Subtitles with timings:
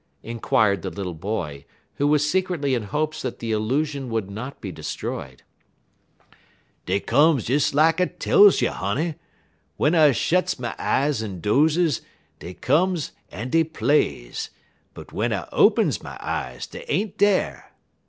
[0.23, 1.63] inquired the little boy,
[1.97, 5.43] who was secretly in hopes that the illusion would not be destroyed.
[6.87, 9.13] "Dey comes des lak I tell you, honey.
[9.77, 12.01] W'en I shets my eyes en dozes,
[12.39, 14.49] dey comes en dey plays,
[14.95, 17.71] but w'en I opens my eyes dey ain't dar.